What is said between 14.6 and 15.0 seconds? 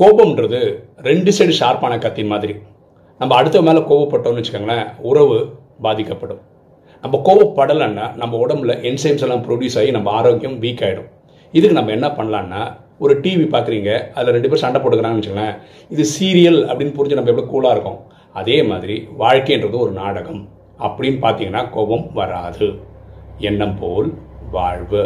சண்டை